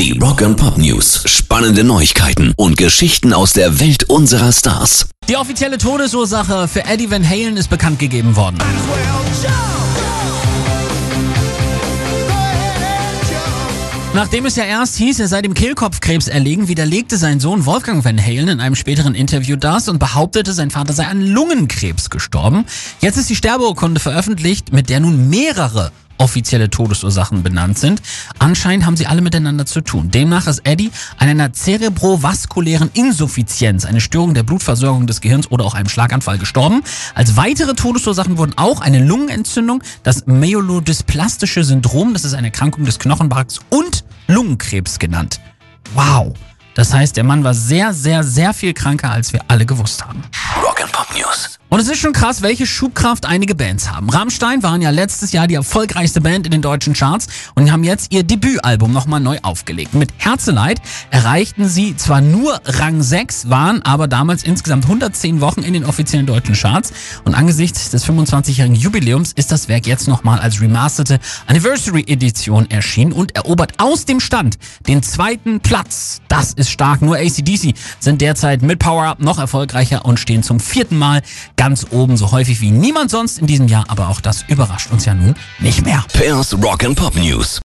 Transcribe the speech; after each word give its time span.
Die 0.00 0.18
Rock 0.18 0.40
and 0.40 0.56
Pop 0.56 0.78
News. 0.78 1.24
Spannende 1.26 1.84
Neuigkeiten 1.84 2.54
und 2.56 2.78
Geschichten 2.78 3.34
aus 3.34 3.52
der 3.52 3.80
Welt 3.80 4.04
unserer 4.04 4.50
Stars. 4.50 5.10
Die 5.28 5.36
offizielle 5.36 5.76
Todesursache 5.76 6.68
für 6.68 6.86
Eddie 6.86 7.10
Van 7.10 7.22
Halen 7.22 7.58
ist 7.58 7.68
bekannt 7.68 7.98
gegeben 7.98 8.34
worden. 8.34 8.56
Nachdem 14.14 14.46
es 14.46 14.56
ja 14.56 14.64
erst 14.64 14.96
hieß, 14.96 15.20
er 15.20 15.28
sei 15.28 15.42
dem 15.42 15.52
Kehlkopfkrebs 15.52 16.28
erlegen, 16.28 16.68
widerlegte 16.68 17.18
sein 17.18 17.38
Sohn 17.38 17.66
Wolfgang 17.66 18.02
Van 18.02 18.18
Halen 18.18 18.48
in 18.48 18.60
einem 18.60 18.76
späteren 18.76 19.14
Interview 19.14 19.56
das 19.56 19.90
und 19.90 19.98
behauptete, 19.98 20.54
sein 20.54 20.70
Vater 20.70 20.94
sei 20.94 21.08
an 21.08 21.20
Lungenkrebs 21.20 22.08
gestorben. 22.08 22.64
Jetzt 23.02 23.18
ist 23.18 23.28
die 23.28 23.36
Sterbeurkunde 23.36 24.00
veröffentlicht, 24.00 24.72
mit 24.72 24.88
der 24.88 25.00
nun 25.00 25.28
mehrere 25.28 25.92
offizielle 26.20 26.70
Todesursachen 26.70 27.42
benannt 27.42 27.78
sind. 27.78 28.02
Anscheinend 28.38 28.86
haben 28.86 28.96
sie 28.96 29.06
alle 29.06 29.22
miteinander 29.22 29.66
zu 29.66 29.80
tun. 29.80 30.10
Demnach 30.10 30.46
ist 30.46 30.60
Eddie 30.64 30.90
an 31.18 31.28
einer 31.28 31.52
zerebrovaskulären 31.52 32.90
Insuffizienz, 32.94 33.84
eine 33.84 34.00
Störung 34.00 34.34
der 34.34 34.42
Blutversorgung 34.42 35.06
des 35.06 35.20
Gehirns 35.20 35.50
oder 35.50 35.64
auch 35.64 35.74
einem 35.74 35.88
Schlaganfall 35.88 36.38
gestorben. 36.38 36.82
Als 37.14 37.36
weitere 37.36 37.74
Todesursachen 37.74 38.38
wurden 38.38 38.52
auch 38.56 38.80
eine 38.80 39.04
Lungenentzündung, 39.04 39.82
das 40.02 40.26
Myelodysplastische 40.26 41.64
Syndrom, 41.64 42.12
das 42.12 42.24
ist 42.24 42.34
eine 42.34 42.48
Erkrankung 42.48 42.84
des 42.84 42.98
Knochenmarks 42.98 43.60
und 43.70 44.04
Lungenkrebs 44.26 44.98
genannt. 44.98 45.40
Wow. 45.94 46.34
Das 46.74 46.92
heißt, 46.94 47.16
der 47.16 47.24
Mann 47.24 47.42
war 47.44 47.54
sehr, 47.54 47.92
sehr, 47.92 48.22
sehr 48.22 48.54
viel 48.54 48.74
kranker, 48.74 49.10
als 49.10 49.32
wir 49.32 49.40
alle 49.48 49.66
gewusst 49.66 50.04
haben. 50.04 50.22
Rock 50.62 50.82
and 50.82 50.92
Pop 50.92 51.08
News. 51.16 51.59
Und 51.70 51.78
es 51.78 51.86
ist 51.86 52.00
schon 52.00 52.12
krass, 52.12 52.42
welche 52.42 52.66
Schubkraft 52.66 53.26
einige 53.26 53.54
Bands 53.54 53.92
haben. 53.92 54.10
Rammstein 54.10 54.64
waren 54.64 54.82
ja 54.82 54.90
letztes 54.90 55.30
Jahr 55.30 55.46
die 55.46 55.54
erfolgreichste 55.54 56.20
Band 56.20 56.44
in 56.44 56.50
den 56.50 56.62
deutschen 56.62 56.94
Charts 56.94 57.28
und 57.54 57.70
haben 57.70 57.84
jetzt 57.84 58.12
ihr 58.12 58.24
Debütalbum 58.24 58.92
nochmal 58.92 59.20
neu 59.20 59.38
aufgelegt. 59.42 59.94
Mit 59.94 60.10
Herzeleid 60.16 60.82
erreichten 61.12 61.68
sie 61.68 61.96
zwar 61.96 62.22
nur 62.22 62.60
Rang 62.64 63.00
6, 63.00 63.50
waren 63.50 63.82
aber 63.82 64.08
damals 64.08 64.42
insgesamt 64.42 64.86
110 64.86 65.40
Wochen 65.40 65.62
in 65.62 65.72
den 65.72 65.84
offiziellen 65.84 66.26
deutschen 66.26 66.56
Charts 66.56 66.92
und 67.24 67.36
angesichts 67.36 67.90
des 67.90 68.04
25-jährigen 68.04 68.74
Jubiläums 68.74 69.30
ist 69.30 69.52
das 69.52 69.68
Werk 69.68 69.86
jetzt 69.86 70.08
nochmal 70.08 70.40
als 70.40 70.60
remasterte 70.60 71.20
Anniversary 71.46 72.04
Edition 72.08 72.68
erschienen 72.68 73.12
und 73.12 73.36
erobert 73.36 73.74
aus 73.78 74.06
dem 74.06 74.18
Stand 74.18 74.58
den 74.88 75.04
zweiten 75.04 75.60
Platz. 75.60 76.20
Das 76.26 76.52
ist 76.52 76.70
stark. 76.70 77.00
Nur 77.00 77.16
ACDC 77.16 77.74
sind 78.00 78.22
derzeit 78.22 78.62
mit 78.62 78.80
Power 78.80 79.04
Up 79.04 79.20
noch 79.20 79.38
erfolgreicher 79.38 80.04
und 80.04 80.18
stehen 80.18 80.42
zum 80.42 80.58
vierten 80.58 80.98
Mal 80.98 81.22
ganz 81.60 81.84
oben, 81.90 82.16
so 82.16 82.32
häufig 82.32 82.62
wie 82.62 82.70
niemand 82.70 83.10
sonst 83.10 83.38
in 83.38 83.46
diesem 83.46 83.68
Jahr. 83.68 83.84
Aber 83.88 84.08
auch 84.08 84.22
das 84.22 84.46
überrascht 84.48 84.90
uns 84.92 85.04
ja 85.04 85.12
nun 85.12 85.34
nicht 85.58 85.84
mehr. 85.84 86.02
Pairs 86.14 86.54
Rock 86.54 86.84
and 86.84 86.96
Pop 86.96 87.14
News. 87.16 87.58